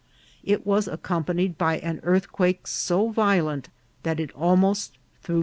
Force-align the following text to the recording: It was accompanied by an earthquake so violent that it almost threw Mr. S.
It 0.43 0.65
was 0.65 0.87
accompanied 0.87 1.59
by 1.59 1.77
an 1.77 1.99
earthquake 2.01 2.65
so 2.65 3.09
violent 3.09 3.69
that 4.01 4.19
it 4.19 4.31
almost 4.31 4.97
threw 5.21 5.35
Mr. 5.35 5.39
S. 5.39 5.39